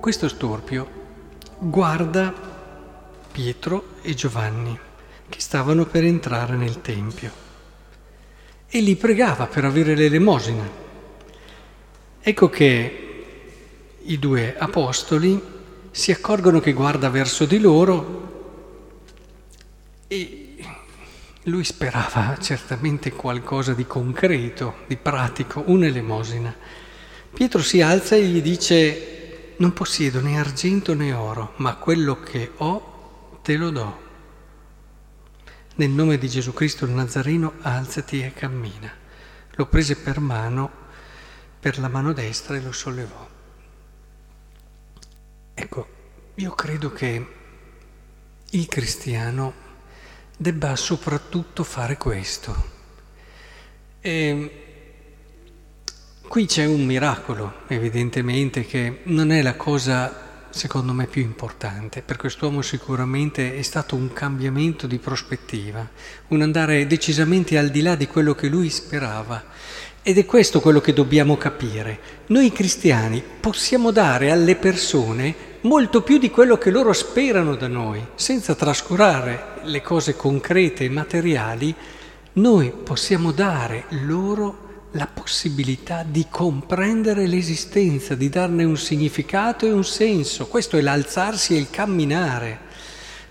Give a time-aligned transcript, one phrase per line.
[0.00, 0.88] questo storpio
[1.58, 2.32] guarda
[3.30, 4.76] Pietro e Giovanni
[5.28, 7.30] che stavano per entrare nel Tempio
[8.66, 10.68] e li pregava per avere l'elemosina.
[12.18, 13.24] Ecco che
[14.02, 15.40] i due apostoli
[15.90, 18.28] si accorgono che guarda verso di loro
[20.08, 20.56] e
[21.44, 26.56] lui sperava certamente qualcosa di concreto, di pratico, un'elemosina.
[27.34, 29.19] Pietro si alza e gli dice,
[29.60, 34.08] non possiedo né argento né oro, ma quello che ho te lo do.
[35.76, 38.90] Nel nome di Gesù Cristo il Nazareno, alzati e cammina.
[39.52, 40.70] Lo prese per mano,
[41.60, 43.28] per la mano destra e lo sollevò.
[45.52, 45.88] Ecco,
[46.36, 47.26] io credo che
[48.48, 49.52] il cristiano
[50.38, 52.78] debba soprattutto fare questo.
[54.00, 54.59] E
[56.30, 62.02] Qui c'è un miracolo, evidentemente, che non è la cosa, secondo me, più importante.
[62.02, 65.84] Per quest'uomo sicuramente è stato un cambiamento di prospettiva,
[66.28, 69.42] un andare decisamente al di là di quello che lui sperava.
[70.02, 71.98] Ed è questo quello che dobbiamo capire.
[72.28, 78.06] Noi cristiani possiamo dare alle persone molto più di quello che loro sperano da noi,
[78.14, 81.74] senza trascurare le cose concrete e materiali,
[82.34, 89.84] noi possiamo dare loro la possibilità di comprendere l'esistenza, di darne un significato e un
[89.84, 90.48] senso.
[90.48, 92.58] Questo è l'alzarsi e il camminare,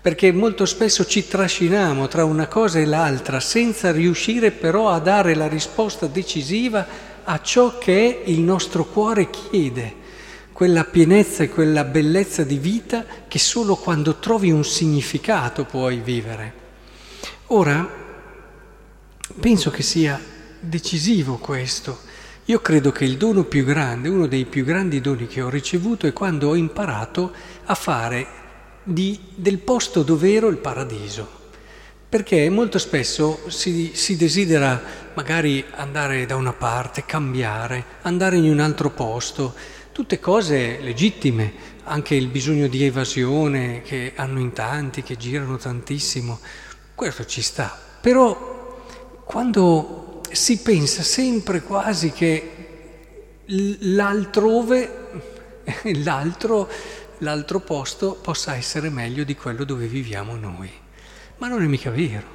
[0.00, 5.34] perché molto spesso ci trasciniamo tra una cosa e l'altra senza riuscire però a dare
[5.34, 10.02] la risposta decisiva a ciò che il nostro cuore chiede,
[10.52, 16.62] quella pienezza e quella bellezza di vita che solo quando trovi un significato puoi vivere.
[17.48, 17.88] Ora,
[19.40, 20.32] penso che sia
[20.64, 21.98] decisivo questo.
[22.46, 26.06] Io credo che il dono più grande, uno dei più grandi doni che ho ricevuto
[26.06, 27.32] è quando ho imparato
[27.64, 28.26] a fare
[28.82, 31.42] di, del posto dov'ero il paradiso.
[32.08, 34.80] Perché molto spesso si, si desidera
[35.14, 39.54] magari andare da una parte, cambiare, andare in un altro posto,
[39.90, 41.52] tutte cose legittime,
[41.84, 46.38] anche il bisogno di evasione che hanno in tanti, che girano tantissimo,
[46.94, 47.76] questo ci sta.
[48.00, 48.82] Però
[49.24, 52.50] quando si pensa sempre quasi che
[53.46, 55.22] l'altrove,
[56.02, 56.68] l'altro,
[57.18, 60.70] l'altro posto possa essere meglio di quello dove viviamo noi.
[61.38, 62.26] Ma non è mica vero,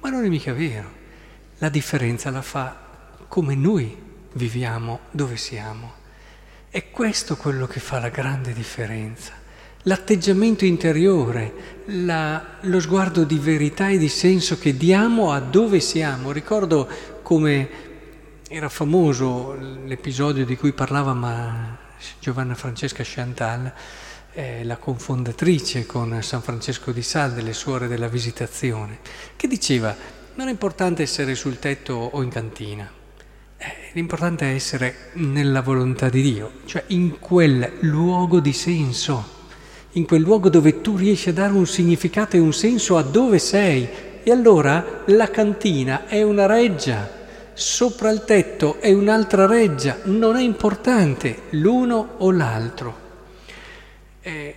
[0.00, 0.98] ma non è mica vero.
[1.58, 2.88] La differenza la fa
[3.28, 3.96] come noi
[4.32, 5.94] viviamo dove siamo.
[6.68, 9.32] È questo quello che fa la grande differenza.
[9.84, 16.32] L'atteggiamento interiore, la, lo sguardo di verità e di senso che diamo a dove siamo.
[16.32, 16.88] Ricordo
[17.30, 17.68] come
[18.48, 19.54] era famoso
[19.84, 21.78] l'episodio di cui parlava
[22.18, 23.72] Giovanna Francesca Chantal,
[24.32, 28.98] eh, la confondatrice con San Francesco di Sal delle suore della Visitazione,
[29.36, 29.94] che diceva
[30.34, 32.90] non è importante essere sul tetto o in cantina,
[33.56, 39.46] eh, l'importante è essere nella volontà di Dio, cioè in quel luogo di senso,
[39.92, 43.38] in quel luogo dove tu riesci a dare un significato e un senso a dove
[43.38, 43.88] sei.
[44.22, 47.18] E allora la cantina è una reggia
[47.60, 53.08] sopra il tetto è un'altra reggia, non è importante l'uno o l'altro.
[54.22, 54.56] Eh,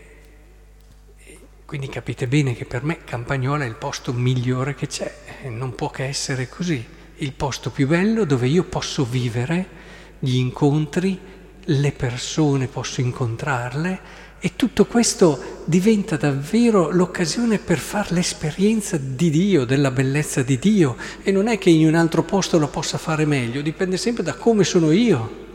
[1.65, 5.13] quindi capite bene che per me Campagnola è il posto migliore che c'è,
[5.49, 6.85] non può che essere così,
[7.17, 9.81] il posto più bello dove io posso vivere
[10.19, 11.19] gli incontri,
[11.65, 13.99] le persone posso incontrarle
[14.45, 20.97] e tutto questo diventa davvero l'occasione per fare l'esperienza di Dio, della bellezza di Dio.
[21.23, 24.33] E non è che in un altro posto lo possa fare meglio, dipende sempre da
[24.33, 25.45] come sono io.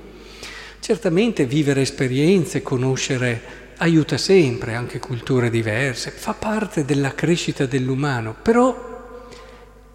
[0.81, 3.43] Certamente vivere esperienze, conoscere,
[3.77, 9.27] aiuta sempre, anche culture diverse, fa parte della crescita dell'umano, però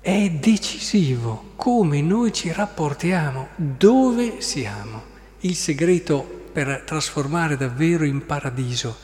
[0.01, 5.01] è decisivo come noi ci rapportiamo, dove siamo.
[5.39, 8.95] Il segreto per trasformare davvero in paradiso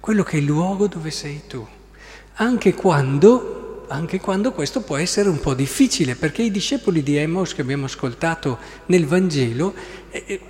[0.00, 1.66] quello che è il luogo dove sei tu.
[2.34, 7.54] Anche quando, anche quando questo può essere un po' difficile, perché i discepoli di Emos
[7.54, 9.74] che abbiamo ascoltato nel Vangelo
[10.10, 10.40] eh, eh,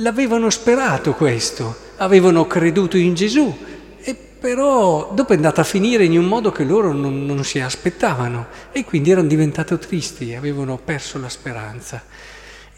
[0.00, 3.56] l'avevano sperato questo, avevano creduto in Gesù,
[4.00, 7.60] e però dopo è andata a finire in un modo che loro non, non si
[7.60, 12.02] aspettavano e quindi erano diventati tristi, avevano perso la speranza.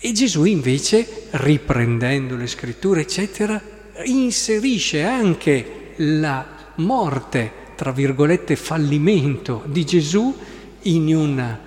[0.00, 3.60] E Gesù invece, riprendendo le scritture, eccetera,
[4.04, 10.34] inserisce anche la morte, tra virgolette, fallimento di Gesù
[10.82, 11.60] in, una,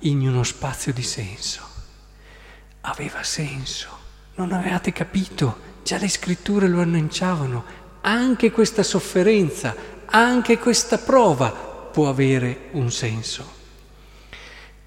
[0.00, 1.60] in uno spazio di senso.
[2.80, 3.88] Aveva senso,
[4.36, 5.72] non avevate capito?
[5.84, 7.64] già le scritture lo annunciavano,
[8.00, 9.76] anche questa sofferenza,
[10.06, 13.62] anche questa prova può avere un senso.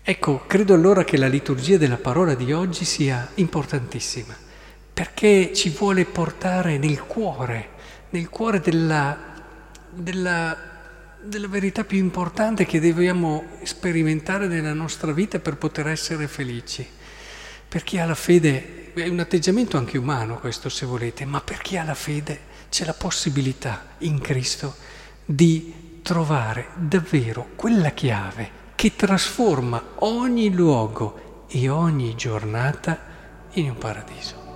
[0.09, 4.33] Ecco, credo allora che la liturgia della parola di oggi sia importantissima,
[4.93, 7.71] perché ci vuole portare nel cuore,
[8.11, 9.17] nel cuore della,
[9.89, 10.57] della,
[11.21, 16.87] della verità più importante che dobbiamo sperimentare nella nostra vita per poter essere felici.
[17.67, 21.57] Per chi ha la fede, è un atteggiamento anche umano questo se volete, ma per
[21.57, 22.39] chi ha la fede
[22.69, 24.73] c'è la possibilità in Cristo
[25.25, 32.99] di trovare davvero quella chiave che trasforma ogni luogo e ogni giornata
[33.53, 34.46] in un paradiso.